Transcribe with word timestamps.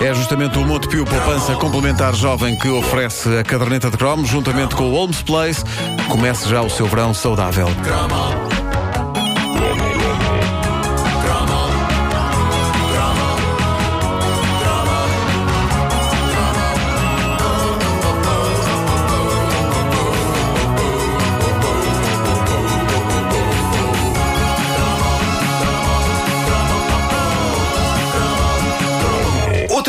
É 0.00 0.14
justamente 0.14 0.58
o 0.58 0.64
Montepio 0.64 1.04
Poupança 1.04 1.54
Complementar 1.56 2.14
Jovem 2.14 2.56
que 2.56 2.68
oferece 2.68 3.38
a 3.38 3.44
caderneta 3.44 3.90
de 3.90 3.96
cromos, 3.96 4.28
juntamente 4.28 4.74
com 4.74 4.90
o 4.90 4.92
Holmes 4.92 5.22
Place. 5.22 5.64
Comece 6.08 6.48
já 6.48 6.62
o 6.62 6.70
seu 6.70 6.86
verão 6.86 7.14
saudável. 7.14 7.66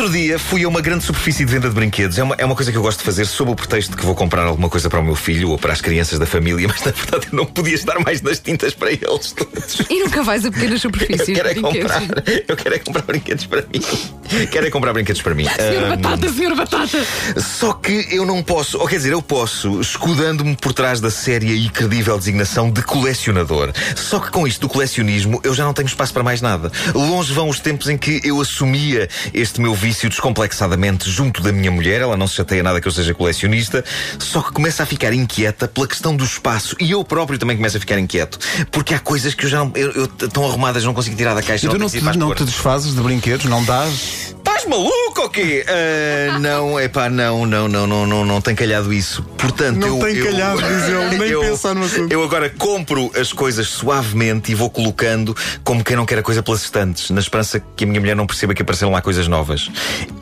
Outro 0.06 0.20
dia 0.20 0.38
fui 0.38 0.62
a 0.62 0.68
uma 0.68 0.80
grande 0.80 1.02
superfície 1.02 1.44
de 1.44 1.50
venda 1.50 1.68
de 1.68 1.74
brinquedos. 1.74 2.16
É 2.16 2.22
uma, 2.22 2.36
é 2.38 2.44
uma 2.44 2.54
coisa 2.54 2.70
que 2.70 2.78
eu 2.78 2.82
gosto 2.82 2.98
de 2.98 3.04
fazer 3.04 3.26
sob 3.26 3.50
o 3.50 3.56
pretexto 3.56 3.90
de 3.90 3.96
que 3.96 4.06
vou 4.06 4.14
comprar 4.14 4.46
alguma 4.46 4.68
coisa 4.68 4.88
para 4.88 5.00
o 5.00 5.04
meu 5.04 5.16
filho 5.16 5.50
ou 5.50 5.58
para 5.58 5.72
as 5.72 5.80
crianças 5.80 6.16
da 6.16 6.24
família, 6.24 6.68
mas 6.70 6.80
na 6.84 6.92
verdade 6.92 7.26
eu 7.32 7.36
não 7.36 7.44
podia 7.44 7.74
estar 7.74 7.98
mais 7.98 8.22
nas 8.22 8.38
tintas 8.38 8.72
para 8.72 8.92
eles 8.92 9.32
todos. 9.32 9.82
E 9.90 9.98
nunca 9.98 10.22
vais 10.22 10.44
a 10.44 10.50
pequenas 10.52 10.74
Eu 10.74 10.78
superfícies 10.78 11.34
quero 11.36 11.48
é 11.48 11.54
comprar, 11.54 12.02
eu 12.46 12.56
quero 12.56 12.74
é 12.76 12.78
comprar 12.78 13.02
brinquedos 13.02 13.46
para 13.46 13.62
mim. 13.62 14.46
Quero 14.48 14.66
é 14.66 14.70
comprar 14.70 14.92
brinquedos 14.92 15.22
para 15.22 15.34
mim. 15.34 15.44
Senhor 15.56 15.84
Ah, 15.84 15.96
Batata, 15.96 16.32
senhor 16.32 16.54
Batata! 16.54 17.06
Só 17.36 17.72
que 17.72 18.06
eu 18.10 18.24
não 18.24 18.44
posso, 18.44 18.78
ou 18.78 18.86
quer 18.86 18.98
dizer, 18.98 19.12
eu 19.12 19.22
posso, 19.22 19.80
escudando-me 19.80 20.54
por 20.54 20.72
trás 20.72 21.00
da 21.00 21.10
séria 21.10 21.52
e 21.52 21.68
credível 21.68 22.16
designação 22.16 22.70
de 22.70 22.80
colecionador. 22.82 23.72
Só 23.96 24.20
que 24.20 24.30
com 24.30 24.46
isto 24.46 24.60
do 24.60 24.68
colecionismo 24.68 25.40
eu 25.42 25.52
já 25.52 25.64
não 25.64 25.72
tenho 25.72 25.86
espaço 25.86 26.12
para 26.12 26.22
mais 26.22 26.40
nada. 26.40 26.70
Longe 26.94 27.32
vão 27.32 27.48
os 27.48 27.58
tempos 27.58 27.88
em 27.88 27.98
que 27.98 28.20
eu 28.22 28.40
assumia 28.40 29.08
este 29.34 29.60
meu 29.60 29.74
vício 29.74 29.95
descomplexadamente 30.08 31.10
junto 31.10 31.42
da 31.42 31.52
minha 31.52 31.70
mulher, 31.70 32.00
ela 32.00 32.16
não 32.16 32.26
se 32.26 32.34
chateia 32.34 32.62
nada 32.62 32.80
que 32.80 32.86
eu 32.88 32.92
seja 32.92 33.14
colecionista, 33.14 33.84
só 34.18 34.42
que 34.42 34.52
começa 34.52 34.82
a 34.82 34.86
ficar 34.86 35.12
inquieta 35.12 35.66
pela 35.66 35.86
questão 35.86 36.14
do 36.14 36.24
espaço 36.24 36.76
e 36.80 36.90
eu 36.90 37.02
próprio 37.04 37.38
também 37.38 37.56
começo 37.56 37.76
a 37.76 37.80
ficar 37.80 37.98
inquieto, 37.98 38.38
porque 38.70 38.92
há 38.94 38.98
coisas 38.98 39.34
que 39.34 39.44
eu 39.46 39.48
já 39.50 39.58
não, 39.58 39.72
eu, 39.74 39.90
eu- 39.92 40.08
tão 40.08 40.44
arrumadas 40.46 40.84
não 40.84 40.92
consigo 40.94 41.16
tirar 41.16 41.34
da 41.34 41.42
caixa. 41.42 41.66
E 41.66 41.68
tu 41.70 41.78
não 41.78 41.88
que 41.88 41.98
te, 41.98 42.18
não 42.18 42.34
te 42.34 42.44
desfazes 42.44 42.94
de 42.94 43.00
brinquedos? 43.00 43.46
Não 43.46 43.64
dás? 43.64 44.35
Maluco 44.68 45.22
ou 45.22 45.28
quê? 45.30 45.64
Ah, 45.68 46.38
não, 46.38 46.78
é 46.78 46.88
pá, 46.88 47.08
não, 47.08 47.46
não, 47.46 47.68
não, 47.68 47.86
não, 47.86 48.06
não, 48.06 48.24
não 48.24 48.40
tem 48.40 48.54
calhado 48.54 48.92
isso. 48.92 49.22
Portanto, 49.38 49.76
Não 49.78 49.88
eu, 49.88 49.98
tem 50.04 50.16
eu- 50.16 50.24
calhado, 50.26 50.58
diz 50.62 50.82
ele, 50.88 51.18
nem 51.18 51.28
eu- 51.30 51.40
pensar 51.40 51.74
no 51.74 51.84
assunto. 51.84 52.12
Eu 52.12 52.22
agora 52.22 52.50
compro 52.50 53.10
as 53.18 53.32
coisas 53.32 53.68
suavemente 53.68 54.50
e 54.52 54.54
vou 54.54 54.68
colocando 54.68 55.36
como 55.62 55.82
quem 55.84 55.96
não 55.96 56.04
quer 56.04 56.18
a 56.18 56.22
coisa 56.22 56.42
pelas 56.42 56.62
estantes, 56.62 57.10
na 57.10 57.20
esperança 57.20 57.60
que 57.76 57.84
a 57.84 57.86
minha 57.86 58.00
mulher 58.00 58.16
não 58.16 58.26
perceba 58.26 58.54
que 58.54 58.62
apareceram 58.62 58.90
lá 58.92 59.00
coisas 59.00 59.28
novas. 59.28 59.70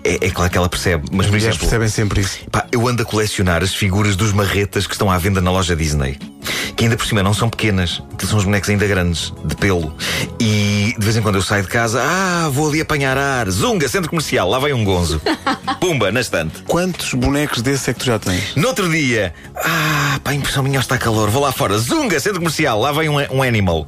É, 0.03 0.27
é 0.27 0.31
claro 0.31 0.50
que 0.50 0.59
ela 0.59 0.69
percebe, 0.69 1.05
mas 1.11 1.20
As 1.20 1.27
por 1.27 1.37
mulheres 1.37 1.45
exemplo. 1.45 1.59
percebem 1.61 1.89
sempre 1.89 2.20
isso. 2.20 2.39
Pá, 2.50 2.67
eu 2.70 2.87
ando 2.87 3.03
a 3.03 3.05
colecionar 3.06 3.62
as 3.62 3.75
figuras 3.75 4.15
dos 4.17 4.33
marretas 4.33 4.87
que 4.87 4.95
estão 4.95 5.11
à 5.11 5.17
venda 5.19 5.41
na 5.41 5.50
loja 5.50 5.75
Disney. 5.75 6.19
Que 6.77 6.84
ainda 6.84 6.97
por 6.97 7.06
cima 7.06 7.22
não 7.22 7.33
são 7.33 7.48
pequenas, 7.48 8.03
que 8.19 8.27
são 8.27 8.39
os 8.39 8.44
bonecos 8.44 8.69
ainda 8.69 8.86
grandes, 8.86 9.33
de 9.44 9.55
pelo. 9.56 9.94
E 10.41 10.94
de 10.98 11.05
vez 11.05 11.16
em 11.16 11.22
quando 11.22 11.36
eu 11.36 11.42
saio 11.42 11.62
de 11.62 11.69
casa, 11.69 12.03
ah, 12.03 12.48
vou 12.50 12.69
ali 12.69 12.81
apanhar 12.81 13.16
ar. 13.16 13.48
Zunga, 13.50 13.89
centro 13.89 14.11
comercial, 14.11 14.48
lá 14.48 14.58
vai 14.58 14.72
um 14.72 14.84
gonzo. 14.84 15.20
Pumba, 15.81 16.11
na 16.11 16.20
estante. 16.20 16.62
Quantos 16.66 17.14
bonecos 17.14 17.62
desse 17.62 17.91
é 17.91 17.92
que 17.94 18.00
tu 18.00 18.06
já 18.06 18.19
tens? 18.19 18.56
No 18.56 18.69
outro 18.69 18.91
dia, 18.91 19.34
ah, 19.56 20.19
pá, 20.22 20.31
a 20.31 20.34
impressão 20.34 20.62
minha 20.62 20.81
está 20.81 20.98
calor, 20.98 21.31
vou 21.31 21.42
lá 21.42 21.53
fora. 21.53 21.78
Zunga, 21.78 22.19
centro 22.19 22.41
comercial, 22.41 22.81
lá 22.81 22.91
vem 22.92 23.09
um, 23.09 23.19
um 23.31 23.42
animal. 23.42 23.86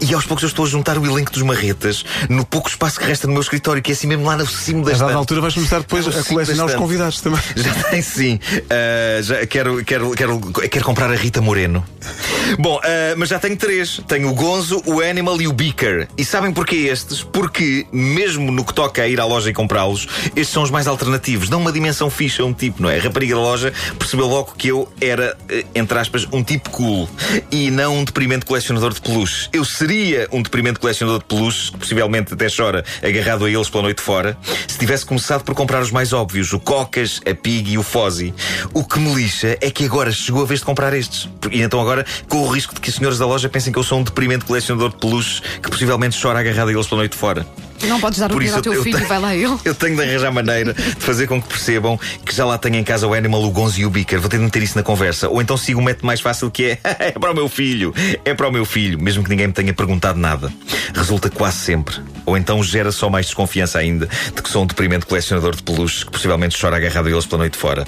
E 0.00 0.14
aos 0.14 0.24
poucos 0.24 0.42
eu 0.42 0.48
estou 0.48 0.64
a 0.64 0.68
juntar 0.68 0.98
o 0.98 1.06
elenco 1.06 1.30
dos 1.30 1.42
marretas 1.42 2.04
no 2.28 2.44
pouco 2.44 2.68
espaço 2.68 2.98
que 2.98 3.06
resta 3.06 3.26
no 3.26 3.32
meu 3.32 3.42
escritório, 3.42 3.82
que 3.82 3.92
é 3.92 3.94
assim 3.94 4.06
mesmo 4.06 4.24
lá 4.24 4.36
no 4.36 4.46
cimo 4.46 4.84
da 4.84 4.92
A 4.92 4.98
dada 4.98 5.14
altura 5.14 5.40
vais 5.40 5.54
começar 5.54 5.78
depois 5.80 6.06
a 6.08 6.22
colecionar 6.24 6.66
os 6.66 6.74
convidados 6.74 7.20
também. 7.20 7.40
Já 7.56 7.74
tem 7.84 8.02
sim. 8.02 8.40
Ah, 8.70 9.22
já 9.22 9.46
quero, 9.46 9.84
quero, 9.84 10.10
quero, 10.12 10.40
quero 10.40 10.84
comprar 10.84 11.10
a 11.10 11.14
Rita 11.14 11.40
Moreno. 11.40 11.84
Bom, 12.58 12.80
ah, 12.82 13.14
mas 13.16 13.28
já 13.28 13.38
tenho 13.38 13.56
três. 13.56 14.00
Tenho 14.06 14.30
o 14.30 14.34
Gonzo, 14.34 14.82
o 14.86 15.00
Animal 15.00 15.40
e 15.40 15.48
o 15.48 15.52
Beaker. 15.52 16.08
E 16.16 16.24
sabem 16.24 16.52
porquê 16.52 16.76
estes? 16.76 17.22
Porque, 17.22 17.86
mesmo 17.92 18.50
no 18.50 18.64
que 18.64 18.74
toca 18.74 19.02
a 19.02 19.08
ir 19.08 19.20
à 19.20 19.24
loja 19.24 19.50
e 19.50 19.52
comprá-los, 19.52 20.06
estes 20.34 20.48
são 20.48 20.62
os 20.62 20.70
mais 20.70 20.86
alternativos. 20.86 21.48
Dão 21.48 21.60
uma 21.60 21.72
dimensão 21.72 22.10
fixa 22.10 22.42
a 22.42 22.46
um 22.46 22.52
tipo, 22.52 22.82
não 22.82 22.90
é? 22.90 22.98
A 22.98 23.02
rapariga 23.02 23.34
da 23.34 23.40
loja 23.40 23.72
percebeu 23.98 24.26
logo 24.26 24.54
que 24.56 24.68
eu 24.68 24.90
era, 25.00 25.36
eh, 25.48 25.64
entre 25.74 25.98
aspas, 25.98 26.26
um 26.32 26.42
tipo 26.42 26.70
cool. 26.70 27.08
E 27.50 27.70
não 27.70 27.98
um 27.98 28.04
deprimente 28.04 28.46
colecionador 28.46 28.94
de 28.94 29.00
peluches. 29.00 29.48
Eu 29.52 29.64
seria 29.64 30.28
um 30.32 30.42
deprimente 30.42 30.78
colecionador 30.78 31.20
de 31.20 31.26
peluches, 31.26 31.70
que 31.70 31.78
possivelmente 31.78 32.32
até 32.32 32.46
chora 32.48 32.84
agarrado 33.02 33.44
a 33.44 33.50
eles 33.50 33.68
pela 33.68 33.82
noite 33.82 34.00
fora, 34.00 34.36
se 34.66 34.78
tivesse 34.78 35.04
começado 35.04 35.42
por 35.44 35.54
comprar 35.54 35.82
os 35.82 35.90
mais 35.90 36.12
óbvios, 36.12 36.52
o 36.52 36.60
Cocas, 36.60 37.20
a 37.30 37.34
Pig 37.34 37.72
e 37.72 37.78
o 37.78 37.82
Fozzy. 37.82 38.32
O 38.72 38.84
que 38.84 38.98
me 38.98 39.14
lixa 39.14 39.58
é 39.60 39.70
que 39.70 39.84
agora 39.84 40.10
chegou 40.12 40.42
a 40.42 40.46
vez 40.46 40.60
de 40.60 40.66
comprar 40.66 40.94
estes. 40.94 41.28
E 41.50 41.62
então 41.62 41.80
agora, 41.80 42.05
com 42.28 42.38
o 42.38 42.48
risco 42.48 42.74
de 42.74 42.80
que 42.80 42.88
os 42.88 42.94
senhores 42.94 43.18
da 43.18 43.26
loja 43.26 43.48
pensem 43.48 43.72
que 43.72 43.78
eu 43.78 43.82
sou 43.82 43.98
um 43.98 44.02
deprimente 44.02 44.44
colecionador 44.44 44.90
de 44.90 44.96
peluches 44.96 45.40
que 45.62 45.70
possivelmente 45.70 46.20
chora 46.20 46.40
agarrado 46.40 46.68
a 46.68 46.72
eles 46.72 46.86
pela 46.86 47.00
noite 47.00 47.16
fora. 47.16 47.46
Não 47.86 48.00
podes 48.00 48.18
dar 48.18 48.30
o 48.30 48.34
dinheiro 48.34 48.56
ao 48.56 48.62
teu 48.62 48.72
eu 48.74 48.82
filho, 48.82 48.96
tenho- 48.96 49.08
vai 49.08 49.18
lá 49.20 49.34
ele. 49.34 49.56
Eu 49.64 49.74
tenho 49.74 49.96
de 49.96 50.02
arranjar 50.02 50.30
maneira 50.32 50.74
de 50.74 50.82
fazer 51.04 51.26
com 51.26 51.40
que 51.40 51.48
percebam 51.48 51.98
que 52.24 52.34
já 52.34 52.44
lá 52.44 52.58
tenho 52.58 52.76
em 52.76 52.84
casa 52.84 53.06
o 53.06 53.14
Animal, 53.14 53.42
o 53.42 53.50
Gonzo 53.50 53.80
e 53.80 53.86
o 53.86 53.90
Beaker. 53.90 54.20
Vou 54.20 54.28
ter 54.28 54.38
de 54.38 54.44
meter 54.44 54.62
isso 54.62 54.76
na 54.76 54.82
conversa. 54.82 55.28
Ou 55.28 55.40
então 55.40 55.56
sigo 55.56 55.80
o 55.80 55.82
método 55.82 56.06
mais 56.06 56.20
fácil 56.20 56.50
que 56.50 56.64
é 56.64 56.78
é 56.98 57.10
para 57.12 57.30
o 57.32 57.34
meu 57.34 57.48
filho, 57.48 57.94
é 58.24 58.34
para 58.34 58.48
o 58.48 58.52
meu 58.52 58.64
filho, 58.64 58.98
mesmo 59.00 59.22
que 59.24 59.30
ninguém 59.30 59.46
me 59.48 59.52
tenha 59.52 59.72
perguntado 59.72 60.18
nada. 60.18 60.52
Resulta 60.94 61.28
quase 61.30 61.58
sempre. 61.58 61.96
Ou 62.24 62.36
então 62.36 62.62
gera 62.62 62.90
só 62.92 63.08
mais 63.08 63.26
desconfiança 63.26 63.78
ainda 63.78 64.08
de 64.34 64.42
que 64.42 64.48
sou 64.48 64.62
um 64.64 64.66
deprimente 64.66 65.06
colecionador 65.06 65.54
de 65.54 65.62
peluches 65.62 66.04
que 66.04 66.10
possivelmente 66.10 66.58
chora 66.60 66.76
agarrado 66.76 67.06
a 67.06 67.10
eles 67.10 67.26
pela 67.26 67.40
noite 67.40 67.56
fora. 67.56 67.84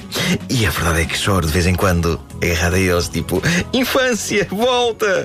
E 0.48 0.64
a 0.66 0.70
verdade 0.70 1.02
é 1.02 1.04
que 1.04 1.18
choro 1.18 1.46
de 1.46 1.52
vez 1.52 1.66
em 1.66 1.74
quando 1.74 2.20
agarrado 2.42 2.74
a 2.74 2.78
eles, 2.78 3.08
tipo, 3.08 3.42
infância, 3.72 4.46
volta! 4.50 5.24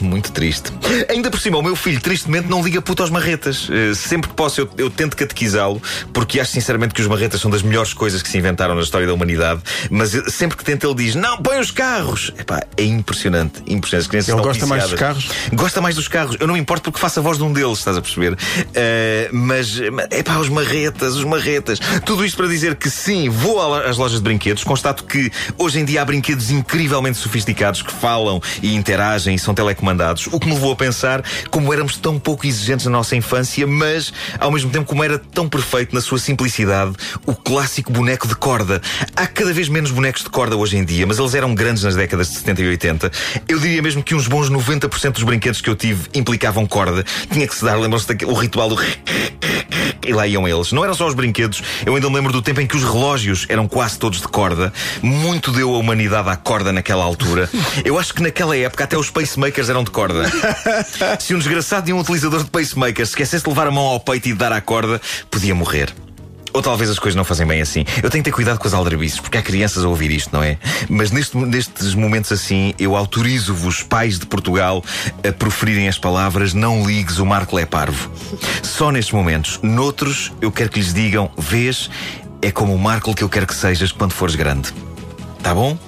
Muito 0.00 0.32
triste. 0.32 0.72
Ainda 1.08 1.30
por 1.30 1.40
cima, 1.40 1.58
o 1.58 1.62
meu 1.62 1.76
filho, 1.76 2.00
tristemente, 2.00 2.48
não 2.48 2.62
liga 2.62 2.80
puto 2.80 3.02
aos 3.02 3.10
marretas. 3.10 3.68
Eh, 3.70 3.94
sempre 3.94 4.28
que 4.30 4.34
posso, 4.34 4.60
eu, 4.62 4.70
eu 4.78 4.90
tento 4.90 5.16
catequizá-lo, 5.16 5.80
porque 6.12 6.40
acho 6.40 6.52
sinceramente 6.52 6.94
que 6.94 7.00
os 7.02 7.06
marretas 7.06 7.40
são 7.40 7.50
das 7.50 7.62
melhores 7.62 7.92
coisas 7.92 8.22
que 8.22 8.28
se 8.28 8.38
inventaram 8.38 8.74
na 8.74 8.80
história 8.82 9.06
da 9.06 9.12
humanidade. 9.14 9.60
Mas 9.90 10.14
eh, 10.14 10.22
sempre 10.30 10.56
que 10.56 10.64
tento, 10.64 10.86
ele 10.86 10.94
diz: 10.94 11.14
Não, 11.14 11.36
põe 11.38 11.58
os 11.58 11.70
carros! 11.70 12.32
Epá, 12.38 12.62
é 12.76 12.84
impressionante. 12.84 13.60
impressionante. 13.66 13.96
As 14.04 14.06
crianças 14.06 14.34
Ele 14.34 14.42
gosta 14.42 14.66
mais 14.66 14.82
dos 14.82 14.92
viciadas. 14.92 15.24
carros? 15.24 15.48
Gosta 15.52 15.80
mais 15.80 15.94
dos 15.96 16.08
carros. 16.08 16.36
Eu 16.40 16.46
não 16.46 16.54
me 16.54 16.60
importo 16.60 16.90
porque 16.90 17.00
faço 17.00 17.20
a 17.20 17.22
voz 17.22 17.36
de 17.38 17.44
um 17.44 17.52
deles, 17.52 17.78
estás 17.78 17.96
a 17.96 18.00
perceber? 18.02 18.36
Eh, 18.74 19.28
mas, 19.32 19.78
é 20.10 20.22
pá, 20.22 20.38
os 20.38 20.48
marretas, 20.48 21.14
os 21.16 21.24
marretas. 21.24 21.78
Tudo 22.04 22.24
isto 22.24 22.36
para 22.36 22.46
dizer 22.46 22.76
que 22.76 22.88
sim, 22.88 23.28
vou 23.28 23.74
às 23.74 23.96
lojas 23.96 24.18
de 24.18 24.24
brinquedos. 24.24 24.64
Constato 24.64 25.04
que 25.04 25.30
hoje 25.58 25.78
em 25.80 25.84
dia 25.84 26.02
há 26.02 26.04
brinquedos 26.04 26.50
incrivelmente 26.50 27.18
sofisticados 27.18 27.82
que 27.82 27.92
falam 27.92 28.40
e 28.62 28.74
interagem 28.74 29.34
e 29.34 29.38
são 29.38 29.52
telecomandados. 29.54 29.89
O 30.32 30.40
que 30.40 30.46
me 30.46 30.54
levou 30.54 30.72
a 30.72 30.76
pensar 30.76 31.22
como 31.50 31.72
éramos 31.72 31.96
tão 31.96 32.18
pouco 32.18 32.46
exigentes 32.46 32.86
na 32.86 32.92
nossa 32.92 33.16
infância, 33.16 33.66
mas 33.66 34.12
ao 34.38 34.50
mesmo 34.50 34.70
tempo 34.70 34.86
como 34.86 35.02
era 35.02 35.18
tão 35.18 35.48
perfeito 35.48 35.94
na 35.94 36.00
sua 36.00 36.18
simplicidade 36.18 36.92
o 37.26 37.34
clássico 37.34 37.92
boneco 37.92 38.26
de 38.26 38.34
corda. 38.34 38.80
Há 39.16 39.26
cada 39.26 39.52
vez 39.52 39.68
menos 39.68 39.90
bonecos 39.90 40.22
de 40.22 40.30
corda 40.30 40.56
hoje 40.56 40.76
em 40.76 40.84
dia, 40.84 41.06
mas 41.06 41.18
eles 41.18 41.34
eram 41.34 41.54
grandes 41.54 41.82
nas 41.82 41.94
décadas 41.94 42.28
de 42.28 42.36
70 42.36 42.62
e 42.62 42.68
80. 42.68 43.12
Eu 43.48 43.58
diria 43.58 43.82
mesmo 43.82 44.02
que 44.02 44.14
uns 44.14 44.26
bons 44.26 44.50
90% 44.50 45.12
dos 45.12 45.22
brinquedos 45.22 45.60
que 45.60 45.68
eu 45.68 45.76
tive 45.76 46.08
implicavam 46.14 46.66
corda. 46.66 47.04
Tinha 47.30 47.46
que 47.46 47.54
se 47.54 47.64
dar, 47.64 47.76
lembram-se 47.76 48.08
daquele 48.08 48.32
ritual 48.34 48.68
do 48.68 48.76
e 50.06 50.12
lá 50.12 50.26
iam 50.26 50.46
eles. 50.46 50.72
Não 50.72 50.84
eram 50.84 50.94
só 50.94 51.06
os 51.06 51.14
brinquedos, 51.14 51.62
eu 51.84 51.94
ainda 51.94 52.08
me 52.08 52.16
lembro 52.16 52.32
do 52.32 52.42
tempo 52.42 52.60
em 52.60 52.66
que 52.66 52.76
os 52.76 52.82
relógios 52.82 53.46
eram 53.48 53.66
quase 53.68 53.98
todos 53.98 54.20
de 54.20 54.28
corda. 54.28 54.72
Muito 55.02 55.52
deu 55.52 55.74
a 55.74 55.78
humanidade 55.78 56.28
à 56.28 56.36
corda 56.36 56.72
naquela 56.72 57.04
altura. 57.04 57.48
Eu 57.84 57.98
acho 57.98 58.14
que 58.14 58.22
naquela 58.22 58.56
época 58.56 58.84
até 58.84 58.96
os 58.96 59.10
pacemakers 59.10 59.68
eram 59.68 59.84
de 59.84 59.90
corda. 59.90 60.30
Se 61.18 61.34
um 61.34 61.38
desgraçado 61.38 61.88
e 61.88 61.92
um 61.92 62.00
utilizador 62.00 62.42
de 62.42 62.50
pacemaker 62.50 63.06
se 63.06 63.12
esquecesse 63.12 63.44
de 63.44 63.50
levar 63.50 63.66
a 63.66 63.70
mão 63.70 63.84
ao 63.84 64.00
peito 64.00 64.28
e 64.28 64.32
de 64.32 64.38
dar 64.38 64.52
à 64.52 64.60
corda, 64.60 65.00
podia 65.30 65.54
morrer. 65.54 65.92
Ou 66.52 66.62
talvez 66.62 66.90
as 66.90 66.98
coisas 66.98 67.16
não 67.16 67.24
fazem 67.24 67.46
bem 67.46 67.60
assim. 67.60 67.84
Eu 68.02 68.10
tenho 68.10 68.22
que 68.24 68.30
ter 68.30 68.34
cuidado 68.34 68.58
com 68.58 68.66
as 68.66 68.74
aldrabices, 68.74 69.20
porque 69.20 69.38
há 69.38 69.42
crianças 69.42 69.84
a 69.84 69.88
ouvir 69.88 70.10
isto, 70.10 70.30
não 70.32 70.42
é? 70.42 70.58
Mas 70.88 71.10
neste- 71.10 71.36
nestes 71.36 71.94
momentos 71.94 72.32
assim, 72.32 72.74
eu 72.78 72.96
autorizo-vos, 72.96 73.82
pais 73.82 74.18
de 74.18 74.26
Portugal, 74.26 74.82
a 75.26 75.32
proferirem 75.32 75.88
as 75.88 75.98
palavras 75.98 76.52
não 76.54 76.86
ligues 76.86 77.18
o 77.18 77.26
Marco 77.26 77.58
é 77.58 77.64
parvo. 77.66 78.10
Só 78.62 78.90
nestes 78.90 79.12
momentos. 79.12 79.58
Noutros, 79.62 80.32
eu 80.40 80.50
quero 80.50 80.70
que 80.70 80.80
lhes 80.80 80.92
digam, 80.92 81.30
vês, 81.38 81.88
é 82.42 82.50
como 82.50 82.74
o 82.74 82.78
Marco 82.78 83.14
que 83.14 83.22
eu 83.22 83.28
quero 83.28 83.46
que 83.46 83.54
sejas 83.54 83.92
quando 83.92 84.12
fores 84.12 84.34
grande. 84.34 84.72
Tá 85.42 85.54
bom? 85.54 85.78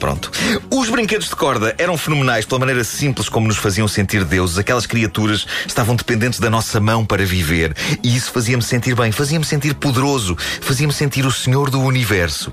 Pronto. 0.00 0.32
Os 0.70 0.88
brinquedos 0.88 1.28
de 1.28 1.36
corda 1.36 1.74
eram 1.78 1.96
fenomenais 1.96 2.44
pela 2.46 2.58
maneira 2.58 2.82
simples 2.82 3.28
como 3.28 3.46
nos 3.46 3.58
faziam 3.58 3.86
sentir 3.86 4.24
deuses. 4.24 4.56
Aquelas 4.58 4.86
criaturas 4.86 5.46
estavam 5.66 5.94
dependentes 5.94 6.40
da 6.40 6.48
nossa 6.50 6.80
mão 6.80 7.04
para 7.04 7.24
viver. 7.24 7.76
E 8.02 8.16
isso 8.16 8.32
fazia-me 8.32 8.62
sentir 8.62 8.94
bem, 8.96 9.12
fazia-me 9.12 9.44
sentir 9.44 9.74
poderoso, 9.74 10.36
fazia-me 10.62 10.92
sentir 10.92 11.26
o 11.26 11.30
senhor 11.30 11.68
do 11.70 11.80
universo. 11.82 12.50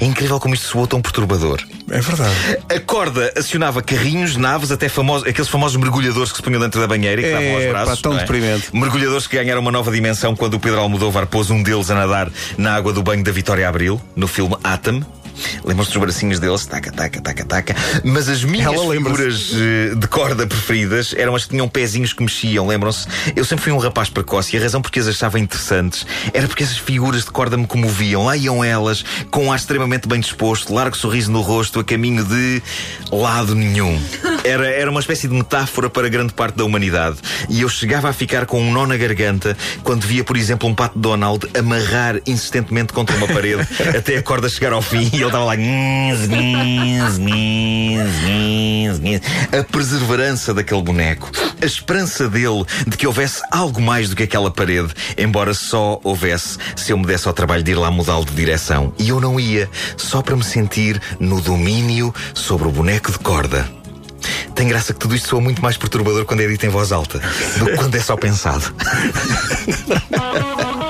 É 0.00 0.04
incrível 0.04 0.40
como 0.40 0.54
isto 0.54 0.66
soou 0.66 0.86
tão 0.86 1.00
perturbador. 1.00 1.60
É 1.90 2.00
verdade. 2.00 2.34
A 2.74 2.80
corda 2.80 3.32
acionava 3.36 3.82
carrinhos, 3.82 4.34
naves, 4.36 4.70
até 4.72 4.88
famosos, 4.88 5.28
aqueles 5.28 5.48
famosos 5.48 5.76
mergulhadores 5.76 6.30
que 6.30 6.36
se 6.38 6.42
punham 6.42 6.60
dentro 6.60 6.80
da 6.80 6.86
banheira 6.86 7.20
e 7.20 7.24
que 7.24 7.30
É, 7.30 7.32
davam 7.32 7.54
aos 7.56 7.64
pá, 7.64 7.70
braços. 7.84 8.02
tão 8.02 8.12
não 8.12 8.18
é? 8.18 8.22
deprimente. 8.22 8.68
Mergulhadores 8.74 9.26
que 9.26 9.36
ganharam 9.36 9.60
uma 9.60 9.70
nova 9.70 9.90
dimensão 9.92 10.34
quando 10.34 10.54
o 10.54 10.60
Pedro 10.60 10.80
Almodóvar 10.80 11.26
pôs 11.26 11.50
um 11.50 11.62
deles 11.62 11.90
a 11.90 11.94
nadar 11.94 12.30
na 12.56 12.74
água 12.74 12.92
do 12.92 13.02
banho 13.02 13.22
da 13.22 13.30
Vitória 13.30 13.68
Abril, 13.68 14.00
no 14.16 14.26
filme 14.26 14.56
Atom. 14.64 15.02
Lembram-se 15.64 15.92
dos 15.92 16.00
bracinhos 16.00 16.38
deles? 16.38 16.66
Taca, 16.66 16.92
taca, 16.92 17.20
taca, 17.20 17.44
taca. 17.44 17.76
Mas 18.04 18.28
as 18.28 18.44
minhas 18.44 18.72
Ela 18.72 18.94
figuras 18.94 19.52
eh, 19.54 19.94
de 19.94 20.06
corda 20.08 20.46
preferidas 20.46 21.14
eram 21.16 21.34
as 21.34 21.44
que 21.44 21.50
tinham 21.50 21.68
pezinhos 21.68 22.12
que 22.12 22.22
mexiam, 22.22 22.66
lembram-se? 22.66 23.06
Eu 23.34 23.44
sempre 23.44 23.64
fui 23.64 23.72
um 23.72 23.78
rapaz 23.78 24.08
precoce 24.08 24.54
e 24.54 24.58
a 24.58 24.62
razão 24.62 24.80
porque 24.82 25.00
as 25.00 25.06
achava 25.06 25.38
interessantes 25.38 26.06
era 26.32 26.46
porque 26.46 26.62
essas 26.62 26.78
figuras 26.78 27.24
de 27.24 27.30
corda 27.30 27.56
me 27.56 27.66
comoviam. 27.66 28.24
Lá 28.24 28.36
iam 28.36 28.62
elas, 28.62 29.04
com 29.30 29.46
um 29.46 29.52
ar 29.52 29.58
extremamente 29.58 30.08
bem 30.08 30.20
disposto, 30.20 30.72
largo 30.72 30.96
sorriso 30.96 31.30
no 31.30 31.40
rosto, 31.40 31.80
a 31.80 31.84
caminho 31.84 32.24
de 32.24 32.62
lado 33.10 33.54
nenhum. 33.54 34.00
Era, 34.44 34.66
era 34.68 34.90
uma 34.90 35.00
espécie 35.00 35.28
de 35.28 35.34
metáfora 35.34 35.90
para 35.90 36.08
grande 36.08 36.32
parte 36.32 36.56
da 36.56 36.64
humanidade. 36.64 37.18
E 37.48 37.62
eu 37.62 37.68
chegava 37.68 38.08
a 38.08 38.12
ficar 38.12 38.46
com 38.46 38.60
um 38.60 38.72
nó 38.72 38.86
na 38.86 38.96
garganta 38.96 39.56
quando 39.82 40.02
via, 40.02 40.24
por 40.24 40.36
exemplo, 40.36 40.68
um 40.68 40.74
pato 40.74 40.98
Donald 40.98 41.46
amarrar 41.56 42.20
insistentemente 42.26 42.92
contra 42.92 43.16
uma 43.16 43.26
parede 43.26 43.66
até 43.96 44.16
a 44.16 44.22
corda 44.22 44.48
chegar 44.48 44.72
ao 44.72 44.82
fim 44.82 45.10
e 45.12 45.22
ele 45.22 45.27
estava 45.28 45.44
lá. 45.44 45.56
"Nhis, 45.56 46.28
nhis, 46.28 47.18
nhis, 47.18 48.22
nhis, 48.24 48.98
nhis." 48.98 49.20
A 49.58 49.64
perseverança 49.64 50.52
daquele 50.52 50.82
boneco, 50.82 51.30
a 51.60 51.64
esperança 51.64 52.28
dele 52.28 52.64
de 52.86 52.96
que 52.96 53.06
houvesse 53.06 53.42
algo 53.50 53.80
mais 53.80 54.08
do 54.08 54.16
que 54.16 54.22
aquela 54.22 54.50
parede, 54.50 54.92
embora 55.16 55.54
só 55.54 56.00
houvesse 56.02 56.58
se 56.76 56.92
eu 56.92 56.98
me 56.98 57.06
desse 57.06 57.26
ao 57.26 57.34
trabalho 57.34 57.62
de 57.62 57.72
ir 57.72 57.74
lá 57.74 57.90
mudá-lo 57.90 58.24
de 58.24 58.32
direção. 58.32 58.92
E 58.98 59.08
eu 59.08 59.20
não 59.20 59.38
ia, 59.38 59.68
só 59.96 60.22
para 60.22 60.36
me 60.36 60.44
sentir 60.44 61.00
no 61.18 61.40
domínio 61.40 62.14
sobre 62.34 62.68
o 62.68 62.72
boneco 62.72 63.10
de 63.10 63.18
corda. 63.18 63.68
Tem 64.54 64.66
graça 64.66 64.92
que 64.92 64.98
tudo 64.98 65.14
isto 65.14 65.28
soa 65.28 65.40
muito 65.40 65.62
mais 65.62 65.76
perturbador 65.76 66.24
quando 66.24 66.40
é 66.40 66.48
dito 66.48 66.66
em 66.66 66.68
voz 66.68 66.90
alta 66.90 67.20
do 67.58 67.66
que 67.66 67.76
quando 67.76 67.94
é 67.94 68.00
só 68.00 68.16
pensado. 68.16 68.74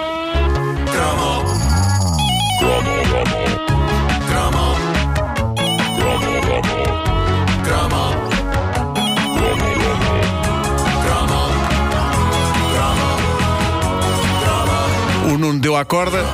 O 15.28 15.36
Nuno 15.36 15.58
deu 15.60 15.76
à 15.76 15.84
corda 15.84 16.24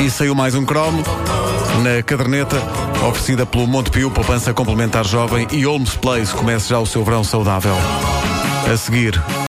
e 0.00 0.10
saiu 0.10 0.34
mais 0.34 0.56
um 0.56 0.64
cromo 0.64 1.04
na 1.84 2.02
caderneta 2.02 2.56
oferecida 3.08 3.46
pelo 3.46 3.64
Montepio, 3.64 4.10
poupança 4.10 4.52
complementar 4.52 5.06
jovem 5.06 5.46
e 5.52 5.64
Holmes 5.64 5.94
Place. 5.96 6.34
Começa 6.34 6.68
já 6.68 6.78
o 6.80 6.84
seu 6.84 7.04
verão 7.04 7.22
saudável. 7.22 7.74
A 8.72 8.76
seguir, 8.76 9.22